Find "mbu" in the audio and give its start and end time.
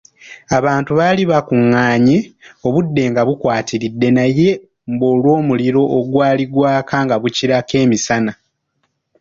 4.91-5.05